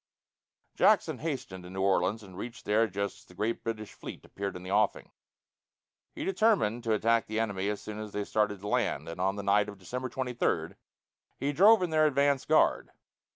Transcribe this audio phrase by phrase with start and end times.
[0.73, 4.55] Jackson hastened to New Orleans, and reached there just as a great British fleet appeared
[4.55, 5.11] in the offing.
[6.15, 9.35] He determined to attack the enemy as soon as they started to land, and on
[9.35, 10.69] the night of December 23
[11.37, 12.89] he drove in their advance guard.